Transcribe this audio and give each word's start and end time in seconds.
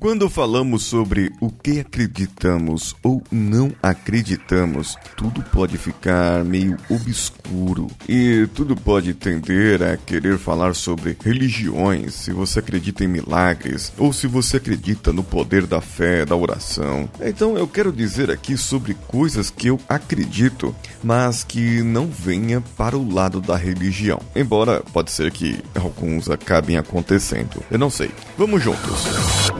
Quando 0.00 0.30
falamos 0.30 0.84
sobre 0.84 1.30
o 1.42 1.50
que 1.50 1.80
acreditamos 1.80 2.96
ou 3.02 3.22
não 3.30 3.70
acreditamos, 3.82 4.96
tudo 5.14 5.42
pode 5.42 5.76
ficar 5.76 6.42
meio 6.42 6.78
obscuro 6.88 7.86
e 8.08 8.48
tudo 8.54 8.74
pode 8.74 9.12
tender 9.12 9.82
a 9.82 9.98
querer 9.98 10.38
falar 10.38 10.74
sobre 10.74 11.18
religiões, 11.22 12.14
se 12.14 12.32
você 12.32 12.60
acredita 12.60 13.04
em 13.04 13.08
milagres 13.08 13.92
ou 13.98 14.10
se 14.10 14.26
você 14.26 14.56
acredita 14.56 15.12
no 15.12 15.22
poder 15.22 15.66
da 15.66 15.82
fé, 15.82 16.24
da 16.24 16.34
oração. 16.34 17.06
Então 17.20 17.58
eu 17.58 17.68
quero 17.68 17.92
dizer 17.92 18.30
aqui 18.30 18.56
sobre 18.56 18.94
coisas 18.94 19.50
que 19.50 19.68
eu 19.68 19.78
acredito, 19.86 20.74
mas 21.04 21.44
que 21.44 21.82
não 21.82 22.06
venha 22.06 22.62
para 22.74 22.96
o 22.96 23.12
lado 23.12 23.38
da 23.38 23.54
religião. 23.54 24.18
Embora 24.34 24.82
pode 24.94 25.10
ser 25.10 25.30
que 25.30 25.62
alguns 25.78 26.30
acabem 26.30 26.78
acontecendo. 26.78 27.62
Eu 27.70 27.78
não 27.78 27.90
sei. 27.90 28.10
Vamos 28.38 28.62
juntos. 28.62 29.04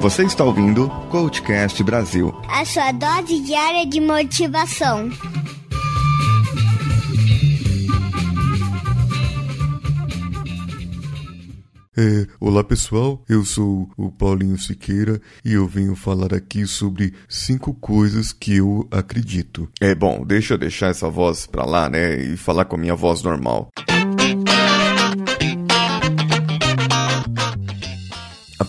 Você 0.01 0.30
está 0.31 0.45
ouvindo 0.45 0.89
Coachcast 1.11 1.83
Brasil. 1.83 2.33
A 2.49 2.65
sua 2.65 2.93
dose 2.93 3.41
diária 3.41 3.85
de 3.85 4.01
motivação. 4.01 5.11
É, 11.99 12.27
olá 12.39 12.63
pessoal, 12.63 13.23
eu 13.29 13.45
sou 13.45 13.91
o 13.97 14.13
Paulinho 14.13 14.57
Siqueira 14.57 15.21
e 15.45 15.55
eu 15.55 15.67
venho 15.67 15.97
falar 15.97 16.33
aqui 16.33 16.65
sobre 16.65 17.13
cinco 17.29 17.75
coisas 17.75 18.33
que 18.33 18.57
eu 18.57 18.87
acredito. 18.91 19.69
É 19.81 19.97
bom, 19.97 20.25
deixa 20.25 20.55
eu 20.55 20.59
deixar 20.59 20.87
essa 20.87 21.11
voz 21.11 21.45
pra 21.45 21.65
lá, 21.65 21.91
né, 21.91 22.15
e 22.23 22.37
falar 22.37 22.67
com 22.67 22.77
a 22.77 22.79
minha 22.79 22.95
voz 22.95 23.23
normal. 23.23 23.69
A 23.89 24.10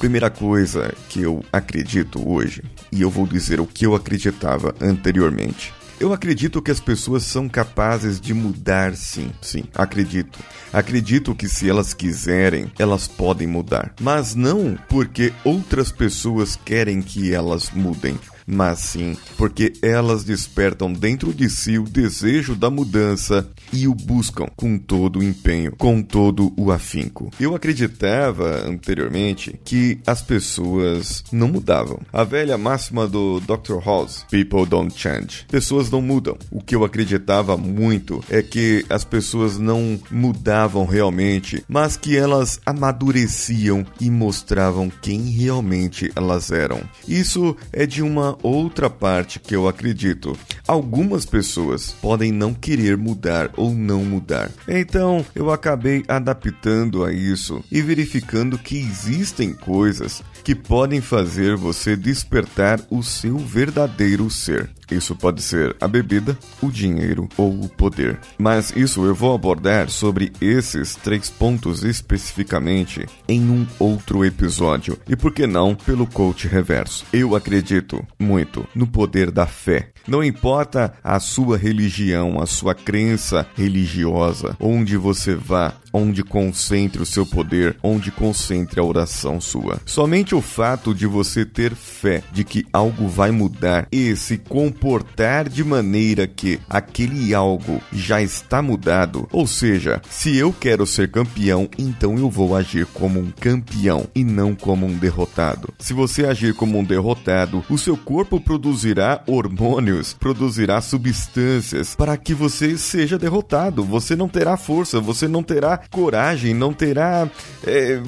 primeira 0.01 0.31
coisa 0.31 0.91
que 1.09 1.21
eu 1.21 1.45
acredito 1.53 2.27
hoje, 2.27 2.63
e 2.91 3.03
eu 3.03 3.09
vou 3.11 3.27
dizer 3.27 3.59
o 3.59 3.67
que 3.67 3.85
eu 3.85 3.93
acreditava 3.93 4.73
anteriormente. 4.81 5.71
Eu 5.99 6.11
acredito 6.11 6.59
que 6.59 6.71
as 6.71 6.79
pessoas 6.79 7.21
são 7.21 7.47
capazes 7.47 8.19
de 8.19 8.33
mudar, 8.33 8.95
sim, 8.95 9.29
sim, 9.43 9.63
acredito. 9.75 10.39
Acredito 10.73 11.35
que 11.35 11.47
se 11.47 11.69
elas 11.69 11.93
quiserem, 11.93 12.71
elas 12.79 13.07
podem 13.07 13.45
mudar. 13.45 13.93
Mas 14.01 14.33
não 14.33 14.75
porque 14.89 15.31
outras 15.43 15.91
pessoas 15.91 16.55
querem 16.55 16.99
que 17.03 17.31
elas 17.31 17.69
mudem 17.69 18.19
mas 18.51 18.79
sim 18.79 19.15
porque 19.37 19.73
elas 19.81 20.23
despertam 20.23 20.91
dentro 20.91 21.33
de 21.33 21.49
si 21.49 21.77
o 21.77 21.83
desejo 21.83 22.55
da 22.55 22.69
mudança 22.69 23.49
e 23.73 23.87
o 23.87 23.95
buscam 23.95 24.47
com 24.55 24.77
todo 24.77 25.19
o 25.19 25.23
empenho, 25.23 25.73
com 25.77 26.01
todo 26.01 26.53
o 26.57 26.71
afinco. 26.71 27.31
Eu 27.39 27.55
acreditava 27.55 28.67
anteriormente 28.67 29.59
que 29.63 29.99
as 30.05 30.21
pessoas 30.21 31.23
não 31.31 31.47
mudavam. 31.47 31.99
A 32.11 32.23
velha 32.23 32.57
máxima 32.57 33.07
do 33.07 33.39
Dr. 33.39 33.83
House, 33.83 34.25
people 34.29 34.65
don't 34.65 34.93
change. 34.95 35.45
Pessoas 35.49 35.89
não 35.89 36.01
mudam. 36.01 36.37
O 36.51 36.61
que 36.61 36.75
eu 36.75 36.83
acreditava 36.83 37.57
muito 37.57 38.23
é 38.29 38.41
que 38.41 38.85
as 38.89 39.03
pessoas 39.03 39.57
não 39.57 39.99
mudavam 40.11 40.85
realmente, 40.85 41.63
mas 41.67 41.97
que 41.97 42.17
elas 42.17 42.59
amadureciam 42.65 43.85
e 43.99 44.09
mostravam 44.09 44.91
quem 45.01 45.29
realmente 45.29 46.11
elas 46.15 46.51
eram. 46.51 46.81
Isso 47.07 47.55
é 47.71 47.85
de 47.85 48.01
uma 48.01 48.37
outra 48.41 48.89
parte 48.89 49.39
que 49.39 49.55
eu 49.55 49.67
acredito. 49.67 50.37
Algumas 50.67 51.25
pessoas 51.25 51.91
podem 52.01 52.31
não 52.31 52.53
querer 52.53 52.97
mudar 52.97 53.51
ou 53.57 53.73
não 53.73 54.03
mudar. 54.03 54.51
Então 54.67 55.25
eu 55.35 55.51
acabei 55.51 56.03
adaptando 56.07 57.03
a 57.03 57.11
isso 57.11 57.63
e 57.71 57.81
verificando 57.81 58.57
que 58.57 58.77
existem 58.77 59.53
coisas 59.53 60.23
que 60.43 60.55
podem 60.55 61.01
fazer 61.01 61.55
você 61.55 61.95
despertar 61.95 62.79
o 62.89 63.03
seu 63.03 63.37
verdadeiro 63.37 64.29
ser. 64.29 64.69
Isso 64.91 65.15
pode 65.15 65.41
ser 65.41 65.75
a 65.79 65.87
bebida, 65.87 66.37
o 66.61 66.69
dinheiro 66.69 67.27
ou 67.37 67.63
o 67.63 67.69
poder. 67.69 68.19
Mas 68.37 68.73
isso 68.75 69.05
eu 69.05 69.15
vou 69.15 69.33
abordar 69.33 69.89
sobre 69.89 70.33
esses 70.41 70.95
três 70.95 71.29
pontos 71.29 71.83
especificamente 71.83 73.07
em 73.27 73.41
um 73.49 73.65
outro 73.79 74.25
episódio. 74.25 74.97
E 75.07 75.15
por 75.15 75.31
que 75.33 75.47
não 75.47 75.73
pelo 75.73 76.05
coach 76.05 76.47
reverso? 76.47 77.05
Eu 77.13 77.35
acredito 77.35 78.05
muito 78.19 78.67
no 78.75 78.85
poder 78.85 79.31
da 79.31 79.47
fé. 79.47 79.89
Não 80.07 80.23
importa 80.23 80.93
a 81.03 81.19
sua 81.19 81.57
religião, 81.57 82.41
a 82.41 82.45
sua 82.45 82.73
crença 82.73 83.47
religiosa, 83.55 84.57
onde 84.59 84.97
você 84.97 85.35
vá, 85.35 85.73
onde 85.93 86.23
concentre 86.23 87.01
o 87.01 87.05
seu 87.05 87.25
poder, 87.25 87.77
onde 87.83 88.11
concentre 88.11 88.79
a 88.79 88.83
oração 88.83 89.39
sua. 89.41 89.79
Somente 89.85 90.35
o 90.35 90.41
fato 90.41 90.93
de 90.93 91.05
você 91.05 91.45
ter 91.45 91.75
fé 91.75 92.23
de 92.31 92.43
que 92.43 92.65
algo 92.71 93.07
vai 93.07 93.31
mudar 93.31 93.87
e 93.91 94.15
se 94.15 94.37
comportar 94.37 95.49
de 95.49 95.63
maneira 95.63 96.27
que 96.27 96.59
aquele 96.69 97.33
algo 97.33 97.81
já 97.91 98.21
está 98.21 98.61
mudado, 98.61 99.27
ou 99.31 99.47
seja, 99.47 100.01
se 100.09 100.35
eu 100.35 100.53
quero 100.53 100.85
ser 100.85 101.09
campeão, 101.09 101.69
então 101.77 102.17
eu 102.17 102.29
vou 102.29 102.55
agir 102.55 102.85
como 102.87 103.19
um 103.19 103.31
campeão 103.31 104.07
e 104.13 104.23
não 104.23 104.55
como 104.55 104.85
um 104.85 104.97
derrotado. 104.97 105.73
Se 105.79 105.93
você 105.93 106.25
agir 106.25 106.53
como 106.53 106.77
um 106.77 106.83
derrotado, 106.83 107.63
o 107.69 107.77
seu 107.77 107.97
corpo 107.97 108.39
produzirá 108.39 109.23
hormônios, 109.27 110.13
produzirá 110.13 110.81
substâncias 110.81 111.95
para 111.95 112.17
que 112.17 112.33
você 112.33 112.77
seja 112.77 113.17
derrotado. 113.17 113.83
Você 113.83 114.15
não 114.15 114.29
terá 114.29 114.57
força, 114.57 114.99
você 114.99 115.27
não 115.27 115.43
terá 115.43 115.80
coragem, 115.89 116.53
não 116.53 116.73
terá. 116.73 117.29
É, 117.65 118.01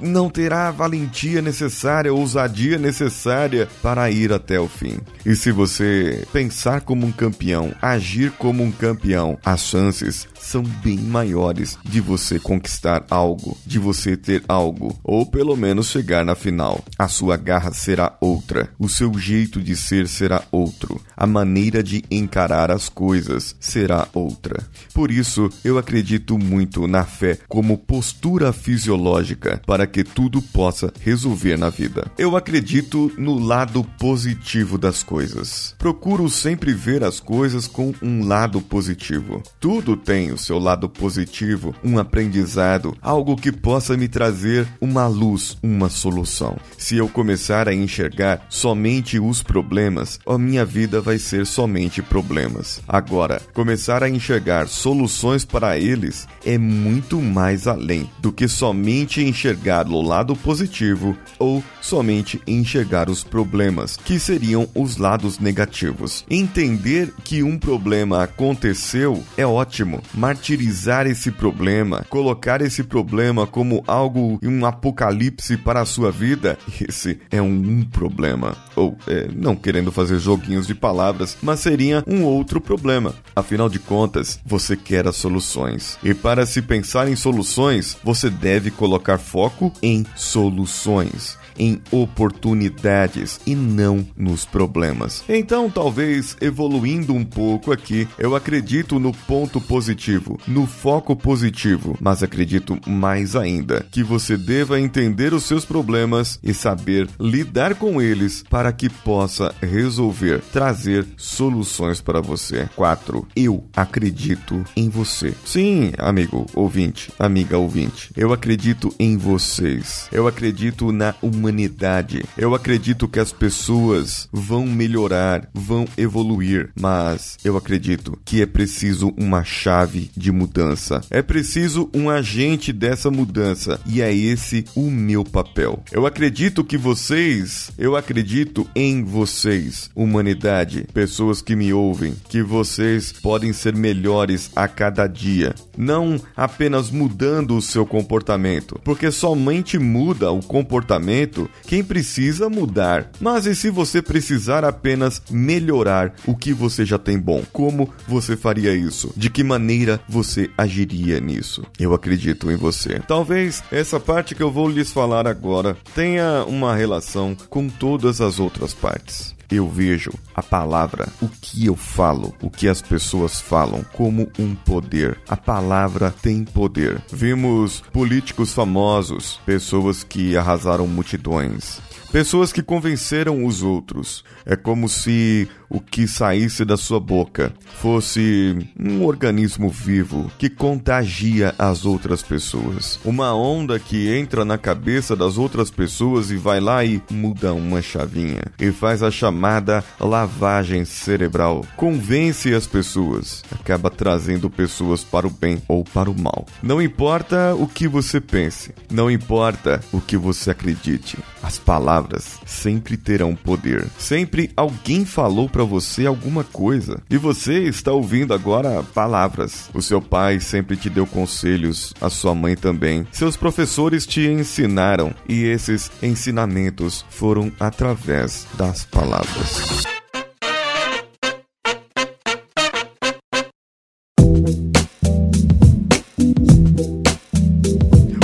não 0.00 0.30
terá 0.30 0.68
a 0.68 0.70
valentia 0.70 1.42
necessária, 1.42 2.12
ousadia 2.12 2.78
necessária 2.78 3.68
para 3.82 4.10
ir 4.10 4.32
até 4.32 4.58
o 4.58 4.66
fim. 4.66 4.98
E 5.24 5.36
se 5.36 5.52
você 5.52 6.26
pensar 6.32 6.80
como 6.80 7.06
um 7.06 7.12
campeão, 7.12 7.74
agir 7.80 8.32
como 8.32 8.62
um 8.62 8.72
campeão, 8.72 9.38
as 9.44 9.60
chances 9.60 10.26
são 10.40 10.62
bem 10.62 10.98
maiores 10.98 11.78
de 11.84 12.00
você 12.00 12.38
conquistar 12.38 13.04
algo, 13.10 13.56
de 13.66 13.78
você 13.78 14.16
ter 14.16 14.42
algo, 14.48 14.98
ou 15.04 15.26
pelo 15.26 15.56
menos 15.56 15.88
chegar 15.88 16.24
na 16.24 16.34
final. 16.34 16.82
A 16.98 17.08
sua 17.08 17.36
garra 17.36 17.72
será 17.72 18.16
outra, 18.20 18.70
o 18.78 18.88
seu 18.88 19.12
jeito 19.18 19.60
de 19.60 19.76
ser 19.76 20.08
será 20.08 20.42
outro, 20.50 21.00
a 21.16 21.26
maneira 21.26 21.82
de 21.82 22.02
encarar 22.10 22.70
as 22.70 22.88
coisas 22.88 23.54
será 23.60 24.08
outra. 24.14 24.66
Por 24.94 25.10
isso, 25.10 25.50
eu 25.62 25.78
acredito 25.78 26.38
muito 26.38 26.86
na 26.86 27.04
como 27.48 27.78
postura 27.78 28.52
fisiológica 28.52 29.60
para 29.66 29.86
que 29.86 30.04
tudo 30.04 30.40
possa 30.40 30.92
resolver 31.00 31.56
na 31.56 31.70
vida. 31.70 32.10
Eu 32.18 32.36
acredito 32.36 33.12
no 33.16 33.38
lado 33.38 33.84
positivo 33.98 34.78
das 34.78 35.02
coisas. 35.02 35.74
Procuro 35.78 36.28
sempre 36.28 36.72
ver 36.72 37.04
as 37.04 37.20
coisas 37.20 37.66
com 37.66 37.94
um 38.02 38.26
lado 38.26 38.60
positivo. 38.60 39.42
Tudo 39.58 39.96
tem 39.96 40.32
o 40.32 40.38
seu 40.38 40.58
lado 40.58 40.88
positivo, 40.88 41.74
um 41.84 41.98
aprendizado, 41.98 42.96
algo 43.00 43.36
que 43.36 43.52
possa 43.52 43.96
me 43.96 44.08
trazer 44.08 44.66
uma 44.80 45.06
luz, 45.06 45.56
uma 45.62 45.88
solução. 45.88 46.56
Se 46.78 46.96
eu 46.96 47.08
começar 47.08 47.68
a 47.68 47.74
enxergar 47.74 48.46
somente 48.48 49.18
os 49.18 49.42
problemas, 49.42 50.18
a 50.26 50.38
minha 50.38 50.64
vida 50.64 51.00
vai 51.00 51.18
ser 51.18 51.46
somente 51.46 52.02
problemas. 52.02 52.80
Agora, 52.86 53.40
começar 53.52 54.02
a 54.02 54.08
enxergar 54.08 54.68
soluções 54.68 55.44
para 55.44 55.78
eles 55.78 56.26
é 56.44 56.58
muito 56.58 56.99
mais 57.20 57.66
além 57.66 58.08
do 58.18 58.32
que 58.32 58.48
somente 58.48 59.22
enxergar 59.22 59.86
o 59.88 60.00
lado 60.00 60.34
positivo 60.36 61.16
ou 61.38 61.62
somente 61.80 62.40
enxergar 62.46 63.08
os 63.08 63.24
problemas, 63.24 63.96
que 63.96 64.18
seriam 64.18 64.68
os 64.74 64.96
lados 64.96 65.38
negativos. 65.38 66.24
Entender 66.30 67.12
que 67.24 67.42
um 67.42 67.58
problema 67.58 68.22
aconteceu 68.22 69.22
é 69.36 69.46
ótimo. 69.46 70.02
Martirizar 70.14 71.06
esse 71.06 71.30
problema, 71.30 72.04
colocar 72.08 72.60
esse 72.60 72.82
problema 72.82 73.46
como 73.46 73.82
algo, 73.86 74.38
um 74.42 74.64
apocalipse 74.66 75.56
para 75.56 75.80
a 75.80 75.86
sua 75.86 76.10
vida, 76.10 76.58
esse 76.88 77.18
é 77.30 77.40
um, 77.40 77.48
um 77.48 77.82
problema. 77.82 78.56
Ou, 78.76 78.96
é, 79.06 79.28
não 79.34 79.56
querendo 79.56 79.90
fazer 79.92 80.18
joguinhos 80.18 80.66
de 80.66 80.74
palavras, 80.74 81.36
mas 81.42 81.60
seria 81.60 82.04
um 82.06 82.24
outro 82.24 82.60
problema. 82.60 83.14
Afinal 83.34 83.68
de 83.68 83.78
contas, 83.78 84.40
você 84.44 84.76
quer 84.76 85.06
as 85.06 85.16
soluções. 85.16 85.98
E 86.02 86.14
para 86.14 86.46
se 86.46 86.62
pensar 86.62 86.89
em 87.08 87.16
soluções, 87.16 87.96
você 88.02 88.28
deve 88.28 88.70
colocar 88.70 89.18
foco 89.18 89.72
em 89.82 90.04
soluções 90.16 91.38
em 91.60 91.80
oportunidades 91.92 93.38
e 93.46 93.54
não 93.54 94.06
nos 94.16 94.46
problemas. 94.46 95.22
Então, 95.28 95.70
talvez 95.70 96.34
evoluindo 96.40 97.12
um 97.14 97.22
pouco 97.22 97.70
aqui, 97.70 98.08
eu 98.18 98.34
acredito 98.34 98.98
no 98.98 99.12
ponto 99.12 99.60
positivo, 99.60 100.40
no 100.48 100.66
foco 100.66 101.14
positivo, 101.14 101.96
mas 102.00 102.22
acredito 102.22 102.78
mais 102.88 103.36
ainda 103.36 103.86
que 103.90 104.02
você 104.02 104.38
deva 104.38 104.80
entender 104.80 105.34
os 105.34 105.44
seus 105.44 105.66
problemas 105.66 106.40
e 106.42 106.54
saber 106.54 107.06
lidar 107.20 107.74
com 107.74 108.00
eles 108.00 108.42
para 108.48 108.72
que 108.72 108.88
possa 108.88 109.54
resolver, 109.60 110.40
trazer 110.52 111.06
soluções 111.16 112.00
para 112.00 112.22
você. 112.22 112.68
4. 112.74 113.28
Eu 113.36 113.64
acredito 113.76 114.64
em 114.74 114.88
você. 114.88 115.34
Sim, 115.44 115.92
amigo 115.98 116.46
ouvinte, 116.54 116.79
amiga 117.18 117.58
ouvinte, 117.58 118.10
eu 118.16 118.32
acredito 118.32 118.94
em 118.98 119.16
vocês. 119.16 120.08
Eu 120.10 120.26
acredito 120.26 120.92
na 120.92 121.14
humanidade. 121.20 122.24
Eu 122.36 122.54
acredito 122.54 123.06
que 123.06 123.18
as 123.18 123.32
pessoas 123.32 124.28
vão 124.32 124.66
melhorar, 124.66 125.48
vão 125.52 125.86
evoluir, 125.96 126.70
mas 126.78 127.36
eu 127.44 127.56
acredito 127.56 128.18
que 128.24 128.40
é 128.40 128.46
preciso 128.46 129.12
uma 129.18 129.44
chave 129.44 130.10
de 130.16 130.32
mudança. 130.32 131.00
É 131.10 131.22
preciso 131.22 131.90
um 131.94 132.08
agente 132.08 132.72
dessa 132.72 133.10
mudança 133.10 133.80
e 133.86 134.00
é 134.00 134.14
esse 134.14 134.64
o 134.74 134.90
meu 134.90 135.24
papel. 135.24 135.82
Eu 135.92 136.06
acredito 136.06 136.64
que 136.64 136.78
vocês, 136.78 137.70
eu 137.78 137.96
acredito 137.96 138.68
em 138.74 139.02
vocês, 139.04 139.90
humanidade, 139.94 140.86
pessoas 140.92 141.42
que 141.42 141.56
me 141.56 141.72
ouvem, 141.72 142.14
que 142.28 142.42
vocês 142.42 143.12
podem 143.12 143.52
ser 143.52 143.74
melhores 143.74 144.50
a 144.54 144.66
cada 144.68 145.06
dia, 145.06 145.54
não 145.76 146.20
apenas 146.70 146.88
mudando 146.88 147.56
o 147.56 147.62
seu 147.62 147.84
comportamento, 147.84 148.80
porque 148.84 149.10
somente 149.10 149.76
muda 149.76 150.30
o 150.30 150.40
comportamento 150.40 151.50
quem 151.66 151.82
precisa 151.82 152.48
mudar. 152.48 153.10
Mas 153.20 153.44
e 153.44 153.56
se 153.56 153.70
você 153.70 154.00
precisar 154.00 154.64
apenas 154.64 155.20
melhorar 155.28 156.14
o 156.26 156.36
que 156.36 156.52
você 156.52 156.84
já 156.84 156.96
tem 156.96 157.18
bom? 157.18 157.42
Como 157.52 157.92
você 158.06 158.36
faria 158.36 158.72
isso? 158.72 159.12
De 159.16 159.28
que 159.28 159.42
maneira 159.42 160.00
você 160.08 160.48
agiria 160.56 161.18
nisso? 161.18 161.64
Eu 161.78 161.92
acredito 161.92 162.50
em 162.52 162.56
você. 162.56 163.00
Talvez 163.00 163.64
essa 163.72 163.98
parte 163.98 164.34
que 164.34 164.42
eu 164.42 164.52
vou 164.52 164.68
lhes 164.68 164.92
falar 164.92 165.26
agora 165.26 165.76
tenha 165.92 166.44
uma 166.44 166.76
relação 166.76 167.36
com 167.48 167.68
todas 167.68 168.20
as 168.20 168.38
outras 168.38 168.72
partes 168.72 169.39
eu 169.50 169.68
vejo 169.68 170.12
a 170.34 170.42
palavra, 170.42 171.08
o 171.20 171.28
que 171.28 171.66
eu 171.66 171.76
falo, 171.76 172.34
o 172.40 172.50
que 172.50 172.68
as 172.68 172.80
pessoas 172.80 173.40
falam, 173.40 173.84
como 173.92 174.30
um 174.38 174.54
poder. 174.54 175.18
A 175.28 175.36
palavra 175.36 176.14
tem 176.22 176.44
poder. 176.44 177.02
Vimos 177.12 177.82
políticos 177.92 178.52
famosos, 178.52 179.40
pessoas 179.44 180.04
que 180.04 180.36
arrasaram 180.36 180.86
multidões, 180.86 181.80
pessoas 182.12 182.52
que 182.52 182.62
convenceram 182.62 183.44
os 183.44 183.62
outros. 183.62 184.24
É 184.46 184.56
como 184.56 184.88
se 184.88 185.48
o 185.70 185.80
que 185.80 186.08
saísse 186.08 186.64
da 186.64 186.76
sua 186.76 186.98
boca 186.98 187.52
fosse 187.78 188.68
um 188.78 189.04
organismo 189.04 189.70
vivo 189.70 190.30
que 190.36 190.50
contagia 190.50 191.54
as 191.56 191.84
outras 191.84 192.22
pessoas. 192.22 192.98
Uma 193.04 193.32
onda 193.32 193.78
que 193.78 194.12
entra 194.12 194.44
na 194.44 194.58
cabeça 194.58 195.14
das 195.14 195.38
outras 195.38 195.70
pessoas 195.70 196.30
e 196.30 196.36
vai 196.36 196.60
lá 196.60 196.84
e 196.84 197.00
muda 197.10 197.54
uma 197.54 197.80
chavinha 197.80 198.42
e 198.58 198.72
faz 198.72 199.02
a 199.02 199.10
chamada 199.10 199.84
lavagem 200.00 200.84
cerebral. 200.84 201.64
Convence 201.76 202.52
as 202.52 202.66
pessoas, 202.66 203.44
acaba 203.52 203.90
trazendo 203.90 204.50
pessoas 204.50 205.04
para 205.04 205.26
o 205.26 205.30
bem 205.30 205.62
ou 205.68 205.84
para 205.84 206.10
o 206.10 206.20
mal. 206.20 206.44
Não 206.62 206.82
importa 206.82 207.54
o 207.54 207.68
que 207.68 207.86
você 207.86 208.20
pense, 208.20 208.74
não 208.90 209.10
importa 209.10 209.80
o 209.92 210.00
que 210.00 210.16
você 210.16 210.50
acredite, 210.50 211.16
as 211.42 211.58
palavras 211.58 212.38
sempre 212.44 212.96
terão 212.96 213.36
poder. 213.36 213.86
Sempre 213.98 214.50
alguém 214.56 215.04
falou 215.04 215.48
para 215.48 215.59
para 215.60 215.64
você 215.66 216.06
alguma 216.06 216.42
coisa. 216.42 217.02
E 217.10 217.18
você 217.18 217.64
está 217.64 217.92
ouvindo 217.92 218.32
agora 218.32 218.82
palavras. 218.94 219.68
O 219.74 219.82
seu 219.82 220.00
pai 220.00 220.40
sempre 220.40 220.74
te 220.74 220.88
deu 220.88 221.06
conselhos, 221.06 221.92
a 222.00 222.08
sua 222.08 222.34
mãe 222.34 222.56
também. 222.56 223.06
Seus 223.12 223.36
professores 223.36 224.06
te 224.06 224.26
ensinaram 224.26 225.14
e 225.28 225.44
esses 225.44 225.92
ensinamentos 226.02 227.04
foram 227.10 227.52
através 227.60 228.46
das 228.56 228.86
palavras. 228.86 229.84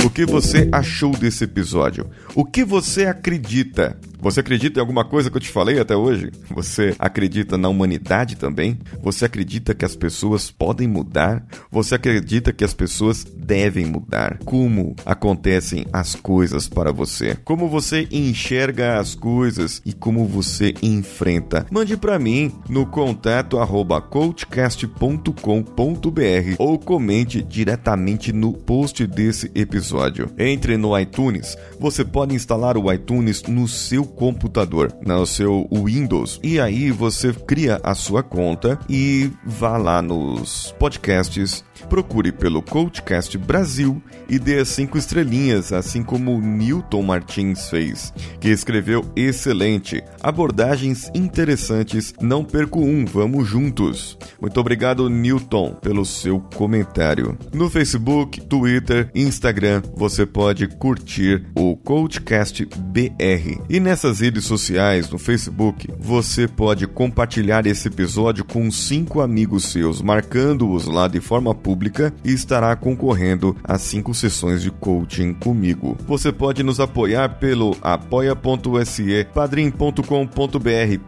O 0.03 0.09
que 0.09 0.25
você 0.25 0.67
achou 0.71 1.11
desse 1.11 1.43
episódio? 1.43 2.09
O 2.33 2.43
que 2.43 2.65
você 2.65 3.05
acredita? 3.05 3.95
Você 4.19 4.39
acredita 4.39 4.79
em 4.79 4.81
alguma 4.81 5.05
coisa 5.05 5.29
que 5.29 5.37
eu 5.37 5.41
te 5.41 5.49
falei 5.49 5.79
até 5.79 5.95
hoje? 5.95 6.31
Você 6.49 6.95
acredita 6.97 7.57
na 7.57 7.69
humanidade 7.69 8.35
também? 8.35 8.79
Você 9.01 9.25
acredita 9.25 9.75
que 9.75 9.85
as 9.85 9.95
pessoas 9.95 10.49
podem 10.49 10.87
mudar? 10.87 11.45
Você 11.71 11.95
acredita 11.95 12.51
que 12.51 12.63
as 12.63 12.73
pessoas 12.73 13.23
devem 13.23 13.85
mudar? 13.85 14.39
Como 14.43 14.95
acontecem 15.05 15.85
as 15.93 16.15
coisas 16.15 16.67
para 16.67 16.91
você? 16.91 17.37
Como 17.43 17.69
você 17.69 18.07
enxerga 18.11 18.99
as 18.99 19.13
coisas 19.13 19.81
e 19.85 19.93
como 19.93 20.25
você 20.25 20.73
enfrenta? 20.81 21.67
Mande 21.69 21.95
para 21.95 22.17
mim 22.17 22.51
no 22.67 22.87
contato 22.87 23.59
arroba 23.59 24.01
coachcast.com.br 24.01 26.55
ou 26.57 26.79
comente 26.79 27.43
diretamente 27.43 28.33
no 28.33 28.53
post 28.53 29.05
desse 29.05 29.51
episódio. 29.53 30.31
Entre 30.37 30.75
no 30.75 30.97
iTunes, 30.97 31.55
você 31.79 32.03
pode 32.03 32.33
instalar 32.33 32.77
o 32.77 32.91
iTunes 32.91 33.43
no 33.43 33.67
seu 33.67 34.06
computador, 34.07 34.93
no 35.05 35.25
seu 35.25 35.67
Windows. 35.71 36.39
E 36.43 36.59
aí 36.59 36.91
você 36.91 37.33
cria 37.33 37.79
a 37.83 37.93
sua 37.93 38.23
conta 38.23 38.79
e 38.89 39.31
vá 39.45 39.77
lá 39.77 40.01
nos 40.01 40.73
podcasts, 40.79 41.63
procure 41.89 42.31
pelo 42.31 42.61
Coachcast 42.61 43.37
Brasil 43.37 44.01
e 44.29 44.37
dê 44.39 44.59
as 44.59 44.69
cinco 44.69 44.97
estrelinhas, 44.97 45.71
assim 45.71 46.03
como 46.03 46.35
o 46.35 46.41
Newton 46.41 47.03
Martins 47.03 47.69
fez, 47.69 48.13
que 48.39 48.49
escreveu 48.49 49.05
excelente, 49.15 50.03
abordagens 50.21 51.09
interessantes, 51.13 52.13
não 52.21 52.43
perco 52.43 52.79
um, 52.79 53.05
vamos 53.05 53.47
juntos. 53.47 54.17
Muito 54.39 54.59
obrigado, 54.59 55.09
Newton, 55.09 55.73
pelo 55.81 56.05
seu 56.05 56.39
comentário. 56.55 57.37
No 57.53 57.69
Facebook, 57.69 58.41
Twitter, 58.41 59.09
Instagram, 59.15 59.81
você 59.95 60.25
pode 60.25 60.67
curtir 60.67 61.45
o 61.55 61.75
Coachcast 61.77 62.65
BR. 62.65 63.61
E 63.69 63.79
nessa 63.79 63.96
nessas 63.97 64.19
redes 64.19 64.45
sociais, 64.45 65.09
no 65.09 65.17
Facebook, 65.17 65.91
você 65.97 66.47
pode 66.47 66.85
compartilhar 66.85 67.65
esse 67.65 67.87
episódio 67.87 68.45
com 68.45 68.69
cinco 68.69 69.21
amigos 69.21 69.71
seus, 69.71 70.03
marcando-os 70.03 70.85
lá 70.85 71.07
de 71.07 71.19
forma 71.19 71.55
pública 71.55 72.13
e 72.23 72.31
estará 72.31 72.75
concorrendo 72.75 73.57
a 73.63 73.79
cinco 73.79 74.13
sessões 74.13 74.61
de 74.61 74.69
coaching 74.69 75.33
comigo. 75.33 75.97
Você 76.05 76.31
pode 76.31 76.61
nos 76.61 76.79
apoiar 76.79 77.39
pelo 77.39 77.75
apoia.se, 77.81 79.25
padrim.com.br, 79.33 79.99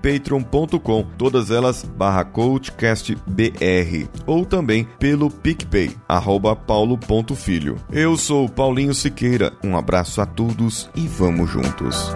patreon.com, 0.02 1.06
todas 1.16 1.52
elas 1.52 1.84
barra 1.84 2.26
coachcastbr, 2.26 4.10
ou 4.26 4.46
também 4.48 4.88
pelo 4.98 5.30
PicPay, 5.30 5.92
arroba 6.08 6.56
paulo.filho. 6.56 7.76
Eu 7.92 8.18
sou 8.18 8.50
Paulinho 8.50 8.96
Siqueira, 8.96 9.54
um 9.64 9.78
abraço 9.78 10.20
a 10.22 10.26
todos 10.26 10.90
e 10.96 11.08
vamos 11.08 11.52
juntos. 11.52 12.16